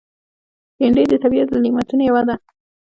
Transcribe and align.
بېنډۍ 0.77 1.03
د 1.09 1.13
طبیعت 1.23 1.47
له 1.51 1.59
نعمتونو 1.63 2.03
یوه 2.09 2.21
ده 2.27 2.35